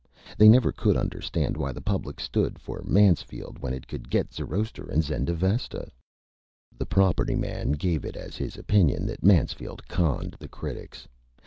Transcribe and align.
They 0.35 0.49
never 0.49 0.71
could 0.71 0.97
Understand 0.97 1.55
why 1.55 1.71
the 1.73 1.79
Public 1.79 2.19
stood 2.19 2.57
for 2.57 2.81
Mansfield 2.87 3.59
when 3.59 3.71
it 3.71 3.87
could 3.87 4.09
get 4.09 4.33
Zoroaster 4.33 4.89
and 4.89 5.03
Zendavesta. 5.03 5.91
The 6.75 6.87
Property 6.87 7.35
Man 7.35 7.73
gave 7.73 8.03
it 8.03 8.15
as 8.15 8.35
his 8.35 8.57
Opinion 8.57 9.05
that 9.05 9.21
Mansfield 9.23 9.87
conned 9.87 10.37
the 10.39 10.47
Critics. 10.49 11.07